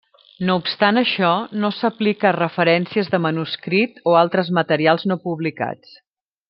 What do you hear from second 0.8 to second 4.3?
això, no s'aplica a referències de manuscrit o